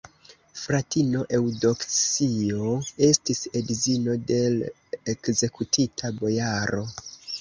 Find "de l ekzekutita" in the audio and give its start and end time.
4.33-6.13